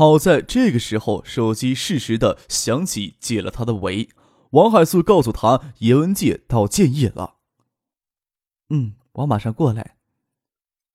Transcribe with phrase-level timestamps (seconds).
[0.00, 4.08] 好在这个时候，手机适时的响起，解了他的围。
[4.52, 7.34] 王海素告诉他，叶文介到建业了。
[8.70, 9.96] 嗯，我马上过来。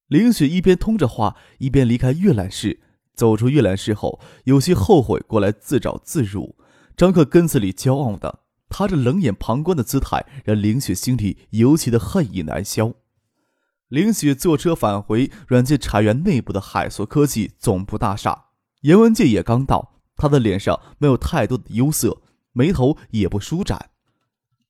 [0.07, 2.81] 林雪一边通着话，一边离开阅览室。
[3.13, 6.57] 走出阅览室后，有些后悔过来自找自辱。
[6.97, 12.95] 张克根子里骄傲的，他这冷眼旁观的姿态，让林雪心里尤其的恨意难消。
[13.89, 18.45] 林雪坐车返回软件茶园内部的海硕科技总部大厦。
[18.85, 22.21] 严文静也刚到，他的脸上没有太多的忧色，
[22.53, 23.89] 眉头也不舒展。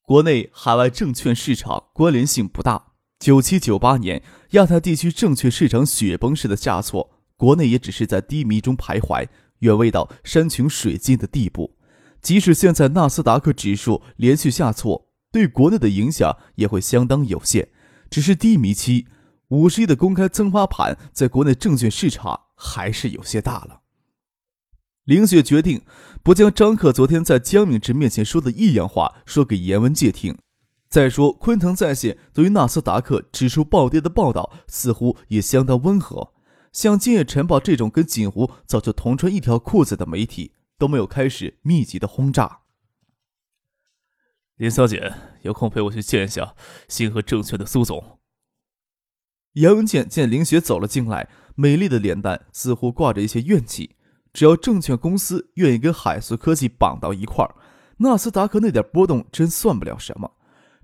[0.04, 2.94] 国内海外证券市场关联性不大。
[3.20, 9.28] 九七九八年亚太地区证券市场雪崩式的下挫，国内也只是在低迷中徘徊，
[9.60, 11.76] 远未到山穷水尽的地步。
[12.22, 17.68] 即使现在纳斯达克指数连续下挫，对国内的影响也会相当有限，
[18.10, 19.08] 只是低迷期。
[19.50, 23.82] 五十亿的公开增发盘在国内证券市场还是有些大了。
[25.06, 25.86] 林雪决定
[26.24, 30.38] 不将张克昨天在江敏之面前说的异样话说给严文介听。
[30.90, 36.34] 再说，昆腾在线对于纳斯达克指数暴跌的报道似乎也相当温和。
[36.72, 42.62] 像《今夜晨报》这种跟锦湖早就同穿一条裤子的媒体都没有开始密集的轰炸。
[44.58, 46.56] 林小姐，有空陪我去见一下
[46.88, 48.20] 星河证券的苏总。
[49.54, 53.96] 杨文健见林雪走了进来，美丽的脸蛋似乎挂着一些怨气。
[54.36, 57.56] 只要证券公司愿意跟海素科技绑到一块儿，
[58.00, 60.30] 纳斯达克那点波动真算不了什么。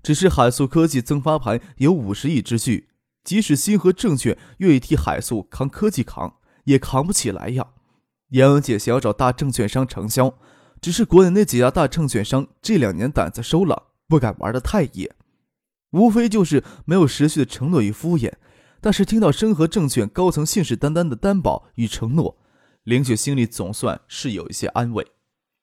[0.02, 2.88] 只是海素科技增发盘有五十亿之巨，
[3.22, 7.66] 即使星河证券愿意替海素扛科技扛，也扛不起来呀。
[8.30, 10.32] 杨文姐想要找大证券商承销，
[10.80, 15.14] 只是国内那几家大证券商这两年胆子收了，不敢玩的太野，
[15.90, 18.32] 无非就是没有持续的承诺与敷衍。
[18.80, 22.38] 但是听到深河证券高层信誓旦旦的担保与承诺。
[22.84, 25.12] 林雪心里总算是有一些安慰，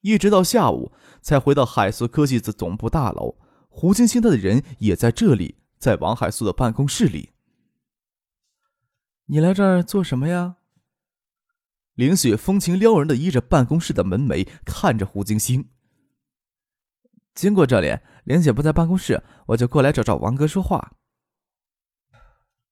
[0.01, 3.37] 一直到下午才回到海素科技子总部大楼。
[3.67, 7.31] 胡晶晶他的人也在这里，在王海素的办公室里。
[9.25, 10.55] 你来这儿做什么呀？
[11.93, 15.69] 林雪风情撩人的依着办公室的门楣，看着胡晶晶。
[17.35, 20.93] 经过这里，林姐不在办公室，我就过来找找王哥说话。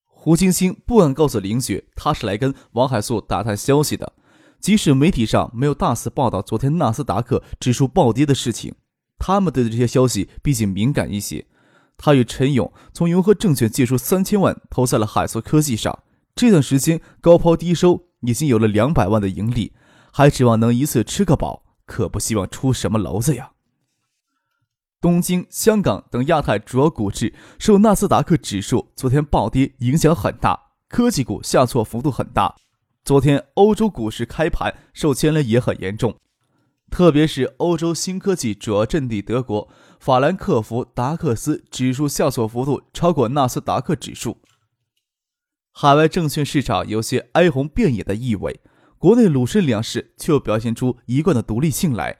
[0.03, 4.13] 胡晶晶不敢告诉林雪，她是来跟王海素打探消息的。
[4.59, 8.73] 即使媒体上没有大肆报道昨天纳斯达克指数暴跌的事情，
[9.17, 11.45] 他们对这些消息毕竟敏感一些。
[11.97, 16.03] 他与陈勇从永和证券借出三千万投在了海硕科技上，
[16.35, 19.73] 这段时间高抛低收，已经有了两百万的盈利，
[20.11, 23.51] 还指望能一次吃个饱，可不希望出什么娄子呀。
[25.01, 32.55] 东京、香港等亚太主要股市受纳斯达克指数昨天暴跌影响很大，科技股下挫幅度很大。
[33.07, 36.17] 昨天欧洲股市开盘受牵连也很严重，
[36.91, 44.39] 特别是欧洲新科技主要阵地德国法兰克福达克斯指数下挫幅度超过纳斯达克指数。
[45.71, 48.59] 海外证券市场有些哀鸿遍野的意味，
[48.97, 52.17] 国内沪深两市却表现出一贯的独立性来，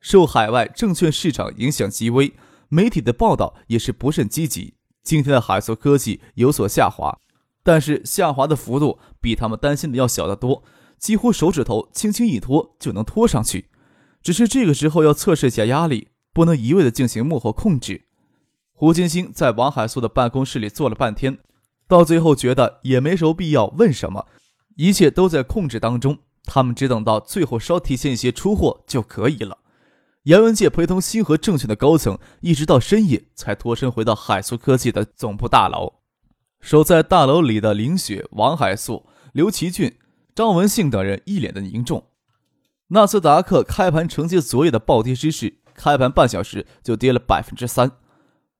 [0.00, 2.32] 受海外证券市场影响极微，
[2.70, 4.72] 媒体的报道也是不甚积极。
[5.02, 7.18] 今天的海硕科技有所下滑。
[7.62, 10.62] 但是下滑的幅度比他们担心的要小得多，
[10.98, 13.70] 几乎手指头轻轻一拖就能拖上去。
[14.22, 18.06] 只是这个时候要测试一下压力，不能一味的进行幕后控制。
[18.72, 21.38] 胡金星在王海素的办公室里坐了半天，
[21.86, 24.26] 到最后觉得也没什么必要问什么，
[24.76, 29.58] 一切都在控制当中，他们只等到最后稍提前一些出货就可以了。
[30.24, 36.01] 严文介陪同星河证券的高层，一直到深夜才脱身回到海素科技的总部大楼。
[36.62, 39.98] 守在大楼里的林雪、王海素、刘奇俊、
[40.34, 42.06] 张文信等人一脸的凝重。
[42.88, 47.90] 纳斯达克开盘承接昨夜的暴跌之势，开盘半小时就跌了百分之三。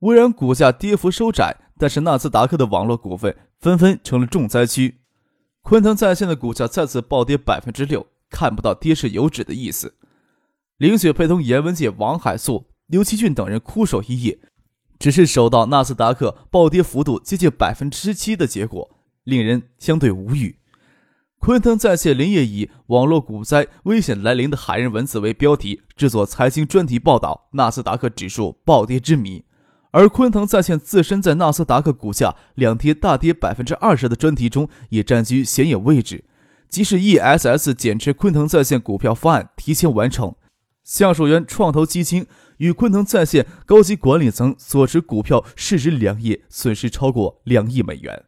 [0.01, 4.99] 微软股价跌幅收窄，但是纳斯达克的网络股份纷纷成了重灾区。
[5.63, 9.95] 昆腾在线的股价再次暴跌百分之六，看不到跌势有止的意思。
[10.77, 14.41] 林雪陪同严文杰、王海素、刘奇俊等人枯守一夜。
[15.03, 18.89] 只是守到纳斯达克暴跌幅度接近百分之七的结果，
[19.25, 20.61] 令人相对无语。
[21.41, 29.45] 昆腾在线连夜以“网络股灾危险来临”的骇人文字为标题，制作财经专题报道纳斯达克指数暴跌之谜。
[29.91, 36.25] 而昆腾在线自身在纳斯达克股价两天大跌百分之二十的专题中也占据显眼位置。
[36.69, 40.37] 即使 ESS 减持昆腾在线股票方案提前完成，
[40.85, 42.25] 橡树园创投基金
[42.63, 48.27] 与昆腾在线高级管理层所持股票市值两亿，损失超过两亿美元。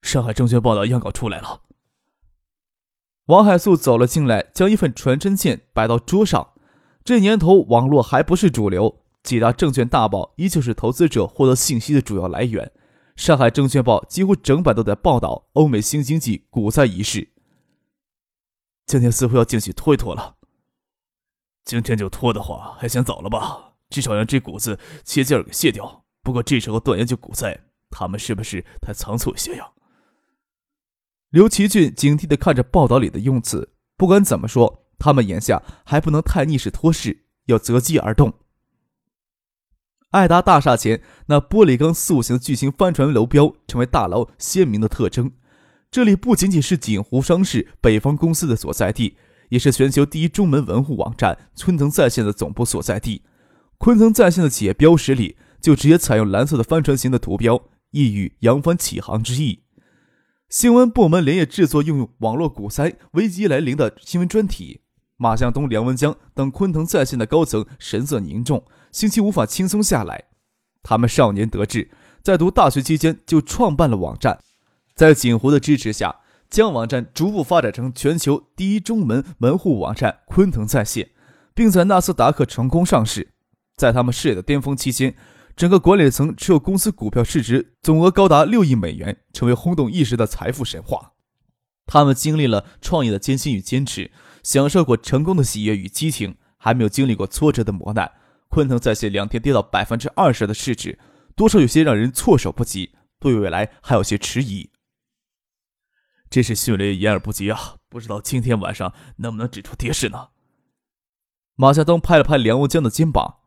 [0.00, 1.64] 上海证券报道样稿出来了。
[3.26, 6.54] 王海素走了进来，将一份传真件摆到桌上。
[7.04, 12.72] 这年头，网络还不是主流，几大证券大报依旧是投资者获得信息的主要来源。
[13.16, 17.28] 上海证券报几乎整版都在报道欧美新经济股灾一事。
[18.86, 20.37] 今天似乎要进去拖一拖了。
[21.68, 23.74] 今天就拖的话，还嫌早了吧？
[23.90, 26.02] 至少让这股子切劲儿给卸掉。
[26.22, 27.60] 不过这时候断言就股灾，
[27.90, 29.68] 他们是不是太仓促一些呀？
[31.28, 38.32] 刘奇俊警惕地看着报道里的用词，不管怎么说，他们眼下还不能太逆势托势，要择机而动。
[40.12, 45.30] 爱达大厦前那玻璃钢塑形的巨型帆船楼标，成为大楼鲜明的特征。
[45.90, 49.18] 这里不仅仅是锦湖商事北方公司的所在地，
[49.48, 53.22] 也是全球第一中门文户网站昆腾在线的总部所在地。
[53.78, 59.62] 昆腾在线的企业标识里就直接采用蓝色的帆船形的图标，意喻扬帆起航之意。
[60.48, 64.80] 新闻部门连夜制作应用网络股灾危机来临的新闻专题。
[65.20, 70.26] 马向东、梁文江等昆腾在线的高层神色凝重，心情无法轻松下来。
[70.82, 71.90] 他们少年得志，
[72.22, 74.38] 在读大学期间就创办了网站，
[74.94, 81.10] 在锦湖的支持下，将网站逐步发展成全球第一中门门户网站昆腾在线，
[81.54, 83.28] 并在纳斯达克成功上市。
[83.76, 85.14] 在他们事业的巅峰期间。
[85.56, 91.14] 整个管理层持有公司股票市值总额高达六亿美元，成为轰动一时的财富神话。
[91.84, 94.12] 他们经历了创业的艰辛与坚持，
[94.44, 98.08] 享受过成功的喜悦与激情，还没有经历过挫折的磨难。
[98.48, 100.96] 昆腾在线两天跌到百分之二十的市值，
[101.34, 104.70] 多少有些让人措手不及，对未来还有些迟疑。
[106.30, 107.76] 真是迅雷掩耳不及啊！
[107.88, 110.28] 不知道今天晚上能不能止住跌势呢？
[111.54, 113.38] 马向东拍了拍梁文江的肩膀。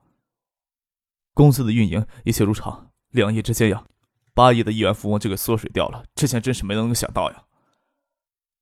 [1.34, 3.86] 公司的运营一切如常，两亿之间呀，
[4.34, 6.04] 八亿的亿元富翁就给缩水掉了。
[6.16, 7.46] 之前真是没能想到呀。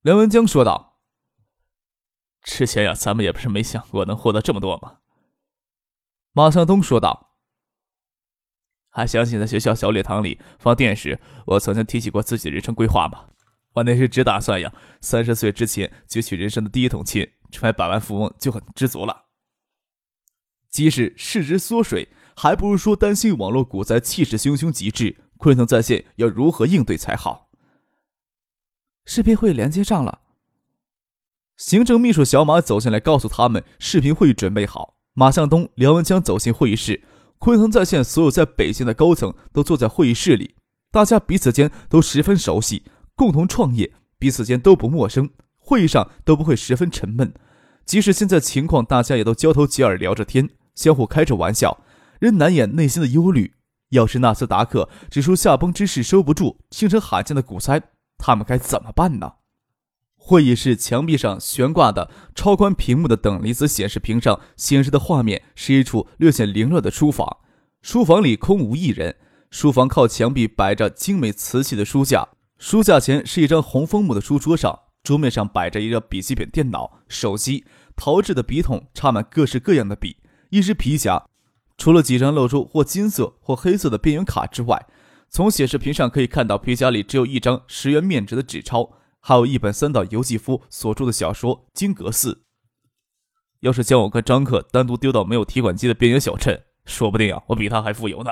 [0.02, 1.00] 梁文江说道
[2.44, 5.00] ：“之前呀，咱们也不是没想过能获得这么多嘛。”
[6.32, 7.32] 马向东说道
[8.90, 13.26] ：“还想起在学校小礼堂里放电时，我曾经提起过自己的人生规划吗？
[13.74, 19.26] 我那时只打算呀，三十岁之前攫取人生的第一桶金，成为百万富翁就很知足了。
[20.70, 22.10] 即使市值缩水。”
[22.42, 27.50] 还不如说担心网络股灾气势汹汹极致，昆腾在线要如何应对才好？
[29.06, 30.22] 视频会连接上了，
[31.58, 34.96] 行政秘书小马走进来告诉他们，视频会议准备好。
[35.16, 37.04] 马向东、梁文江走进会议室，
[37.40, 40.56] 昆腾在线所有在北京的高层都坐在会议室里，
[40.92, 42.86] 大家彼此间都十分熟悉，
[43.20, 47.34] 共同创业，彼此间都不陌生，会议上都不会十分沉闷。
[47.86, 51.84] 即使现在情况，大家也都交头接耳聊着天，相互开着玩笑。
[52.22, 53.56] 仍难掩内心的忧虑。
[53.90, 57.82] 要是纳斯达克指数下崩之势收不住，形成罕见的股灾，
[58.18, 59.34] 他们该怎么办呢？
[60.16, 67.40] 会议室墙壁上悬挂的超宽屏幕的等离子显示屏上显示的画面是一处略显凌乱的书房。
[67.82, 69.18] 书房里空无一人。
[69.52, 72.30] 书房靠墙壁摆着精美瓷器的书架，
[72.60, 80.18] 书架前是一张红枫木的书桌，上桌面上摆着一个笔记本电脑、手机、陶制的笔筒，插满各式各样的笔，
[80.50, 81.26] 一只皮夹。
[81.78, 84.86] 除了几张露出或金色或黑色的边缘卡之外，
[85.30, 92.34] 从显示屏上可以看到皮夹里只有一张十元面值的纸钞，还有一本三岛由纪夫所著的小说《金阁寺》。
[93.62, 98.32] 要是将我跟张克单独丢到没有提款机的边缘小镇，说不定啊，我比他还富有呢。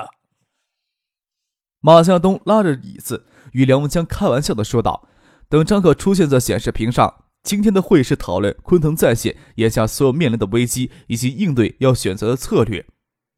[1.80, 5.08] 马向东拉着椅子与梁文江开玩笑的说道
[5.48, 12.86] ：“等张克出现在显示屏上，今天的会是讨论昆腾在线眼下所有面临的危机以及应对要选择的策略。”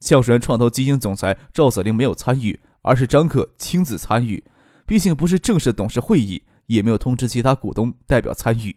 [0.00, 4.43] 橡树园创投基金总裁赵子林没有参与，而是张克亲自参与。
[4.87, 8.76] 毕竟不是正式董事会议，也没有通知其他股东代表参与。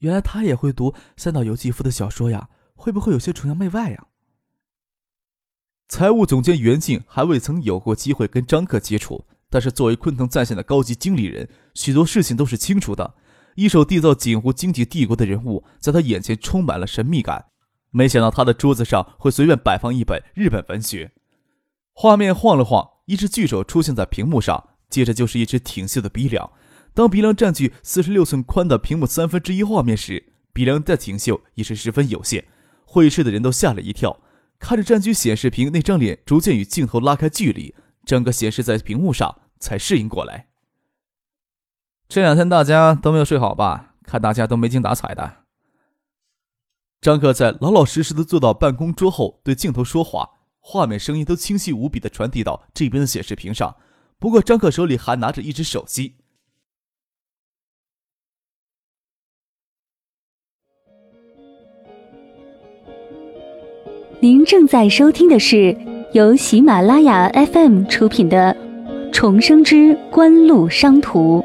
[0.00, 2.50] 原来他也会读三岛由纪夫的小说呀？
[2.74, 4.08] 会不会有些崇洋媚外呀？
[5.88, 9.24] 财务总监袁静还未曾有过机会跟张克接触，
[9.56, 13.14] 但是作为昆腾在线的高级经理人，许多事情都是清楚的。
[13.54, 17.46] 一手缔造锦湖经济帝国的人物，在他眼前充满了神秘感。
[17.90, 21.12] 没想到他的桌子上会随便摆放一本日本文学。
[21.94, 26.52] 画面晃了晃，一只巨手出现在屏幕上，接着就是一只挺秀的鼻梁。
[26.92, 32.44] 当鼻梁占据四十六寸宽的屏幕三分之一画面时，鼻梁的挺秀也是十分有限。
[32.84, 34.20] 会议室的人都吓了一跳，
[34.58, 40.48] 看着占据显示屏那张脸逐渐与镜头拉开距离，整个显示在屏幕上，才适应过来。
[42.08, 43.94] 这两天大家都没有睡好吧？
[44.04, 45.38] 看大家都没精打采的。
[47.00, 53.76] 张克在老老实实的坐到办公桌后，对镜头说话，画面声音都清晰无比的传递到这边的显示屏上。
[54.18, 56.16] 不过张克手里还拿着一只手机。
[64.20, 65.76] 您正在收听的是
[66.12, 68.54] 由喜马拉雅 FM 出品的
[69.18, 71.40] 《重生之官路商途》。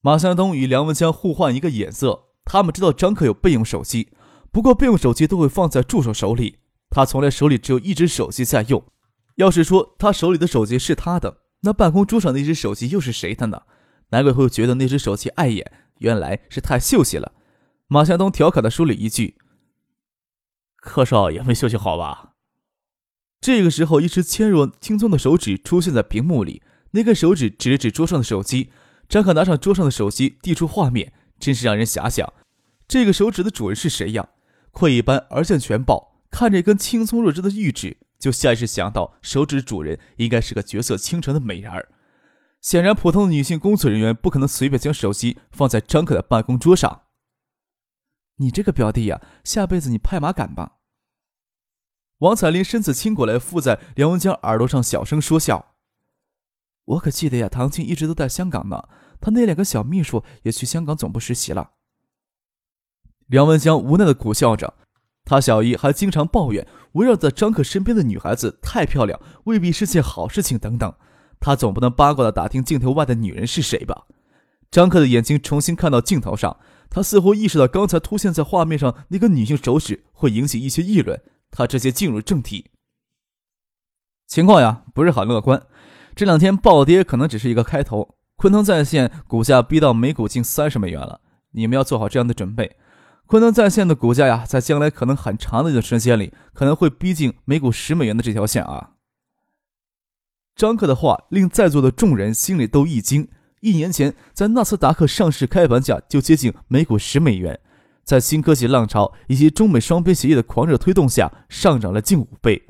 [0.00, 4.08] 马向东与梁文江互换一个眼色，他们知道张克有备用手机，
[4.50, 6.58] 不过备用手机都会放在助手手里，
[6.90, 8.84] 他从来手里只有一只手机在用。
[9.36, 13.62] 要是说他手里的手机是他的，那办公桌上那只手机又是谁的呢？
[14.08, 17.30] 难怪会觉得那只手机碍眼，原来是太秀气了。
[17.86, 19.36] 马向东调侃的说了一句
[20.84, 22.32] ：“柯少也没休息好吧？”
[23.40, 26.62] 这个时候，一只纤弱轻松的手指出现在屏幕里，
[26.92, 28.70] 那根手指指了指桌上的手机。
[29.06, 32.32] 张可拿上桌上的手机，递出画面，真是让人遐想：
[32.88, 34.30] 这个手指的主人是谁呀？
[34.70, 41.90] 窥一般而见全豹，看着一根轻松弱智的玉指，就下意识想到手指主人应该是个绝色倾城的美人儿。
[42.62, 47.02] 显然，普通的女性工作人员不可能随便将手机放在张可的办公桌上。
[48.36, 50.73] 你这个表弟呀，下辈子你拍马杆吧！
[52.24, 55.74] 王彩玲身子倾过来，附在梁文江耳朵上，小声说笑
[56.86, 58.88] ：“我可记得呀，唐青一直都在香港呢，
[59.20, 61.72] 他那两个小秘书也去香港总部实习了。”
[63.28, 64.72] 梁文江无奈的苦笑着，
[65.26, 70.94] 他小姨还经常抱怨，围绕在张可身边的女孩子太漂亮，未必是件好事情等等。
[71.38, 74.06] 他总不能八卦的打听镜头外的女人是谁吧？
[74.70, 76.56] 张克的眼睛重新看到镜头上，
[76.88, 81.20] 他似乎意识到刚才出现在画面上那个女性手指会引起一些议论。
[81.56, 82.72] 他直接进入正题，
[84.26, 85.64] 情况呀不是很乐观。
[86.16, 88.16] 这两天暴跌可能只是一个开头。
[88.36, 91.20] 昆腾在线股价逼到每股近三十美元了，
[91.52, 92.76] 你们要做好这样的准备。
[93.26, 98.94] 昆腾在线的股价呀，在将来可能很长的一段时间里，可能会逼近每股十美元的这条线啊。
[100.56, 103.28] 张克的话令在座的众人心里都一惊。
[103.60, 107.60] 一年前，在纳斯达克上市开盘价就接近每股十美元，
[108.04, 112.68] 在新科技浪潮以及中美双边协议的狂热推动下，上涨了近五倍。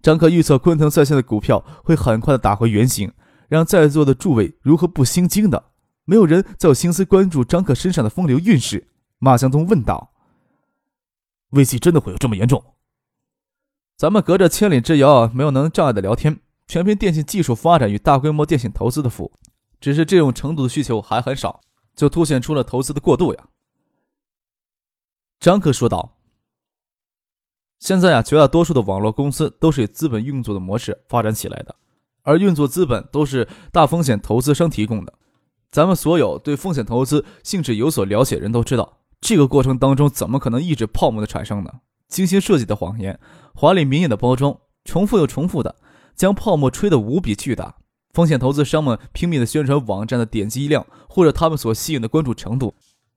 [0.00, 3.12] 张克预测昆腾在线的股票会很快的打回原形，
[3.48, 5.64] 让在座的诸位如何不心惊的？
[6.04, 8.88] 没有人再有心思关注张克身上的风流韵事。
[9.18, 10.12] 马向东问道
[11.50, 12.62] ：“危机真的会有这么严重？”
[13.98, 16.38] 咱们隔着千里之遥，没有能障碍的聊天。
[16.68, 19.32] 全凭电信技术发展与大规模电信投资的福，
[19.80, 21.60] 只是这种程度的需求还很少，
[21.94, 23.48] 就凸显出了投资的过度呀。
[25.38, 26.16] 张克说道
[27.78, 31.76] ：“现在啊，绝大多数的网络公司都是以资本运作的模式发展起来的，
[32.22, 35.12] 而运作资本都是大风险投资商提供的。
[35.70, 41.70] 咱们所有对风险投资性质有所了解的人都知道，这个过程当中怎么可能抑制泡沫的产生呢？
[42.08, 43.18] 精心设计的谎言，
[43.54, 45.76] 华丽明艳的包装，重复又重复的。”
[46.16, 47.76] 将泡沫吹得无比巨大，
[48.14, 52.74] 风险投资商们拼命的宣传网站的点击量或者他们所吸引的关注程度，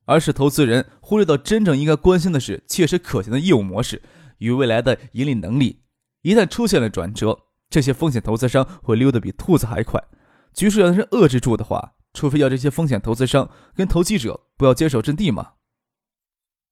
[0.10, 4.02] 而是投资人忽略到真正应该关心的是切实可行的业务模式
[4.40, 5.84] 与未来的盈利能力。
[6.24, 7.38] 一旦出现了转折，
[7.70, 10.04] 这些风险投资商会溜得比兔子还快。
[10.52, 15.54] 局势要是遏制住的话，除非要这些风险投资商跟投机者不要坚守阵地嘛，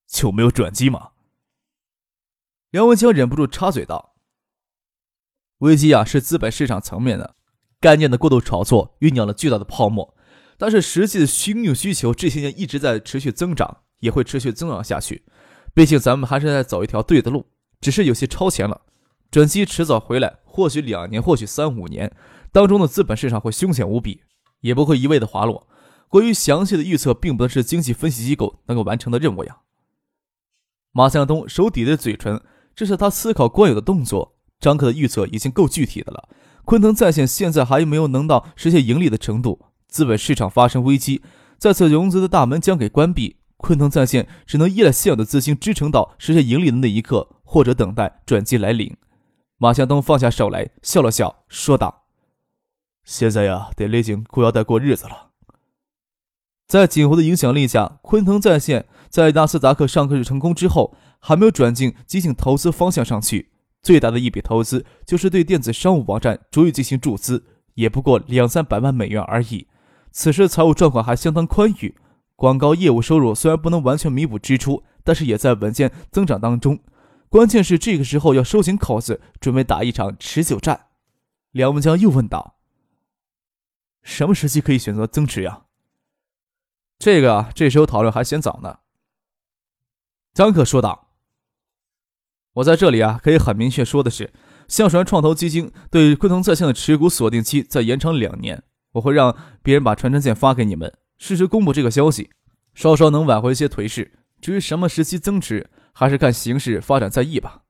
[0.07, 1.11] 就没有转机吗？
[2.71, 4.15] 梁文强忍不住插嘴道。
[5.59, 7.35] 危机啊，是资本市场层面的
[7.79, 10.16] 概念的过度炒作，酝酿了巨大的泡沫。
[10.57, 15.23] 但是实际的需用需求这些年一直在持续增长，也会持续增长下去。
[15.73, 17.45] 毕竟咱们还是在走一条对的路，
[17.79, 18.81] 只是有些超前了。
[19.29, 22.11] 转机迟早回来，或许两年，或许三五年
[22.51, 24.21] 当中的资本市场会凶险无比，
[24.61, 25.67] 也不会一味的滑落。
[26.07, 29.57] 过于详细的预测，并不能是经济分析机构能够完成的任务呀。
[30.93, 32.41] 马向东手抵着嘴唇，
[32.73, 34.37] 这是他思考惯有的动作。
[34.59, 36.29] 张克的预测已经够具体的了。
[36.65, 41.21] 昆腾在线现在还没有能到实现盈利的程度，资本市场发生危机，
[41.57, 43.37] 再次融资的大门将给关闭。
[43.57, 48.95] 昆腾在线只能依赖现有的资金支撑到实现盈利的那一刻，或者等待转机来临。
[49.57, 52.03] 马向东放下手来，笑了笑，说道
[53.03, 55.31] ：“现在呀，得勒紧裤腰带过日子了。”
[56.67, 63.53] 在锦湖的影响力下，昆腾在线在纳斯达克上市成功之后，还没有转进激进投资方向上去。
[63.81, 69.65] 最大的一笔投资就是对电子商务网站逐一进行注资，也不过两三百万美元而已。
[70.11, 71.95] 此时财务状况还相当宽裕，
[72.35, 76.79] 广告业务收入虽然不能完全弥补支出，但是也在稳健增长当中。
[77.29, 80.87] 关键是这个时候要收紧口子，准备打一场持久战。
[81.51, 82.57] 梁文江又问道
[84.01, 85.63] ：“什么时期可以选择增持呀？”
[86.97, 88.79] 这个，这时候讨论还嫌早呢。
[90.33, 91.09] 张可说道
[92.53, 94.33] ：“我在这里啊，可以很明确说的是，
[94.67, 98.63] 橡树创投基金对昆腾在线的持股锁定期再延长两年。
[98.93, 102.29] 我会让别人把传真件发给你们，适时公布这个消息，
[102.73, 104.13] 稍稍能挽回一些颓势。
[104.39, 107.63] 至于什么时期增持，还是看形势发展再议吧。”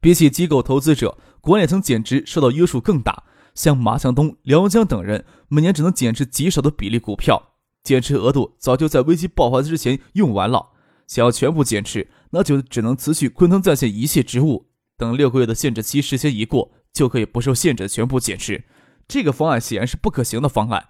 [0.00, 3.24] 比起机构投资者，管理层减持受到约束更大。
[3.54, 10.70] 像马向东、梁文江等人，每年只能减持极少的比例股票，减持额度早就在危机爆发之前用完了。
[11.06, 18.62] 想要全部减持，那就只能辞去昆腾在线一切职务，等六个月的限制期时间一过，就可以不受限制的全部减持。
[19.10, 20.86] 这个方案显然是不可行的方案，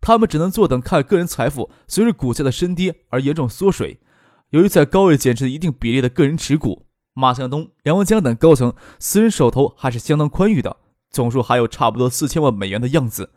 [0.00, 3.98] 他们只能坐等看个人财富随着股价的深跌而严重缩水。
[4.50, 10.76] 由于在高位减持一定比例的个人持股，马向东、梁文江等高层私人手头还是相当宽裕的。
[11.10, 13.32] 总数还有差不多四千万美元的样子。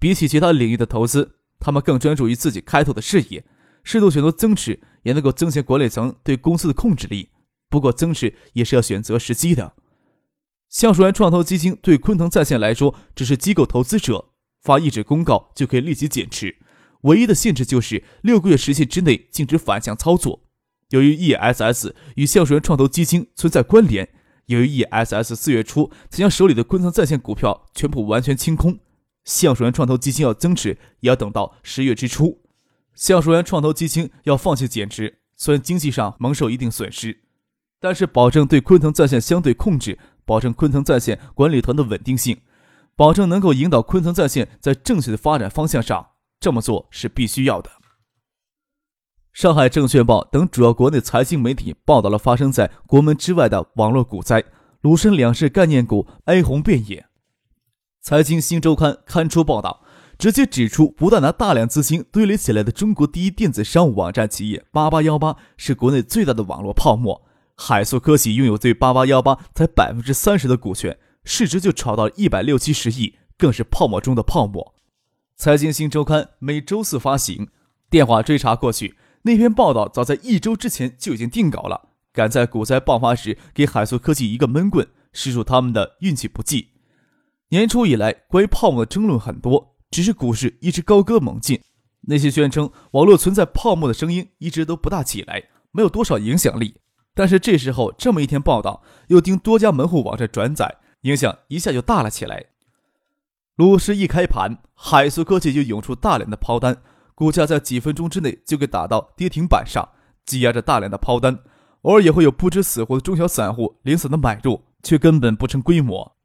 [0.00, 3.44] 比起其他领域的投资，他们更专注于自己开拓的事业。
[3.84, 7.30] 适度选择增持，也能够增强管理层对公司的控制力。
[7.70, 9.74] 不过，增持也是要选择时机的。
[10.68, 14.30] 橡树园创投基金对昆腾在线来说，只是机构投资者
[14.62, 16.56] 发一纸公告就可以立即减持，
[17.02, 20.42] 唯一的限制就是六个月时限之内禁止反向操作。
[20.90, 24.08] 由于 ESS 与橡树园创投基金存在关联。
[24.46, 28.78] 由于 ESS 四月初才将手里的昆腾在线股票全部完全清空，
[29.24, 32.42] 橡树园创投基金要增持也要等到十月之初。
[32.94, 37.22] 橡树园创投基金要放弃减持，虽然经济上蒙受一定损失，
[37.80, 42.38] 但是保证对昆腾在线相对控制，保证昆腾在线管理团的稳定性，
[42.94, 46.08] 保证能够引导昆腾在线在正确的发展方向上，
[46.38, 47.70] 这么做是必须要的。
[49.32, 54.42] 上海证券报等主要国内财经媒体报道了发生在国门之外的网络股灾，
[54.80, 57.06] 鲁深两市概念股哀鸿遍野。
[58.00, 59.82] 财经新周刊刊出报道，
[60.16, 67.25] 直接指出，不断拿大量资金堆垒起来的中国第一电子商务网站企业八八幺八是国内最大的网络泡沫，
[67.56, 74.74] 海塑科技拥有对八八幺八才百分之三十的股权，市值就炒到一百六七十亿，更是泡沫中的泡沫。
[75.36, 77.48] 财经新周刊每周四发行，
[77.90, 78.96] 电话追查过去。
[79.22, 86.68] 那篇报道早在一周之前就已经定稿了，赶在股灾爆发时给海素科技一个闷棍，实属他们的运气不济。
[87.48, 91.60] 年初以来，关于泡沫的争论很多，只是股市一直高歌猛进。
[92.02, 96.76] 那些宣称网络存在泡沫的声音一直都不大起来，没有多少影响力。
[97.16, 102.44] 但是这时候这么一天报道，又经多家门户网站转载，影响一下就大了起来。
[103.54, 106.82] 鲁市一开盘，海塑科技就涌出大量的抛单。
[107.14, 109.88] 股价在几分钟之内就给打到跌停板上，
[110.26, 111.38] 积压着大量的抛单，
[111.80, 116.18] 偶尔也会有不知死活的中小散户零散的买入，却根本不成规模。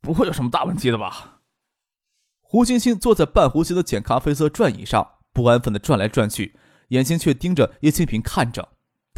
[0.00, 1.40] 不会有什么大问题的吧？
[2.40, 6.54] 胡星星坐在半弧形的浅咖啡色转椅上，不安分地转来转去，
[6.90, 8.68] 眼睛却盯着叶清平看着。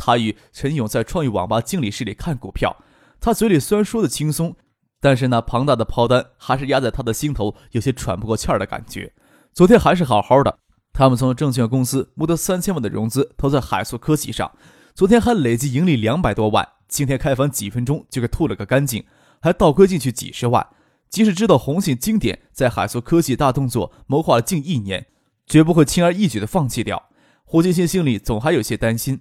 [0.04, 2.76] 他与陈勇在创意网吧经理室里看股票，
[3.20, 4.56] 他嘴里虽然说的轻松，
[5.00, 9.12] 但是那庞大的抛单还是压在他的心头，有些喘不过气儿的感觉。
[9.52, 10.58] 昨天还是好好的，
[10.92, 14.50] 他们从证券公司募得三千万的融资，投在海塑科技上。
[14.92, 19.04] 昨天还累计盈利两百多万，今天开盘几分钟就给吐了个干净，
[19.40, 20.66] 还倒亏进去几十万。
[21.08, 25.06] 即使知道红信经典在海塑科技大动作谋划了近一年，
[25.46, 27.10] 绝不会轻而易举的放弃掉。
[27.44, 29.20] 胡金星心里总还有些担心，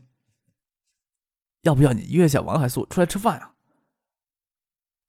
[1.62, 3.54] 要不要你约一下王海素出来吃饭啊？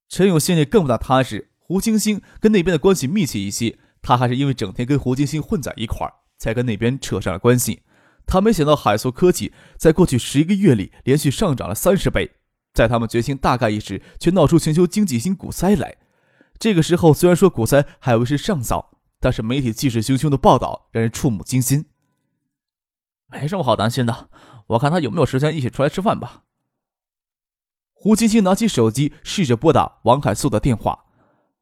[0.08, 3.78] 陈勇心里更不大踏实，胡金星跟那边的关系密切一些。
[4.02, 7.82] 他还是因为整天跟胡金星混在一块儿，才跟那边扯上了关系。
[8.26, 12.32] 他没想到海素科技在过去十一个月里连续上涨了三十倍，
[12.74, 15.96] 在他们决心大干一时，却闹出全球经济性股灾来。
[16.58, 21.86] 这个时候，虽然说股灾还为时尚早，但是媒体气势汹汹的报道让人触目惊心。
[23.28, 24.28] 没什么好担心的，
[24.72, 26.42] 我看他有没有时间一起出来吃饭吧。
[27.92, 31.06] 胡青青拿起手机，试着拨打王海素的电话。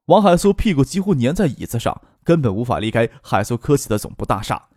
[0.06, 2.02] 王海素屁股几乎粘在椅子上。
[2.22, 4.68] 根本无法离开海塑科技的总部大厦。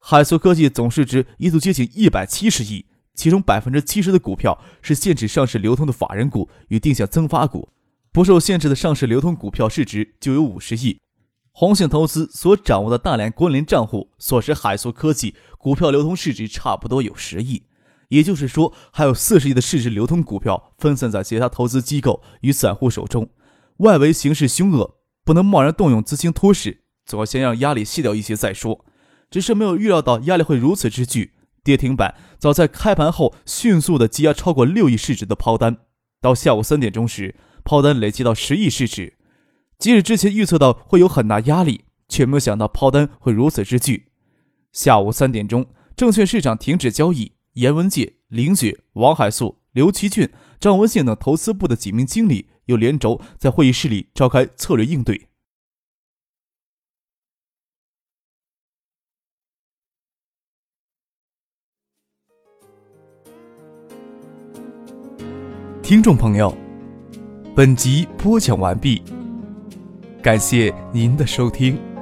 [0.00, 7.70] 海塑科技总市值一度接近一百七十亿，其中百分之七十的股票是限制上市流通的法人股与定向增发股，
[8.12, 10.98] 不受限制的上市流通股票市值就有五十亿。
[11.56, 17.62] 红杏投资所掌握的大量关联账户，所持海塑科技股票流通市值差不多有十亿。
[18.08, 23.30] 也就是说，还有四十亿的市值流通股票分散在其他投资机构与散户手中。
[23.76, 28.84] 外围形势凶恶，不能贸然动用资金托市，总要先让压力卸掉一些再说。
[29.30, 35.76] 只是没有预料到压力会如此之巨，跌停板早在开盘后迅速的积压超过六亿市值的抛单，
[36.20, 39.14] 到下午三点钟时，抛单累积到十亿市值。
[39.84, 44.06] 即使之前预测到会有很大压力，却没有想到抛单会如此之巨。
[44.72, 55.28] 下午三点钟，证券市场停止交易，严文介、林雪、王海素、刘奇俊、张文宪等投资部的几名经理又连轴在会议室里召开策略应对。
[65.82, 66.56] 听众朋友，
[67.54, 69.02] 本集播讲完毕，
[70.24, 71.93] 感谢您的收听。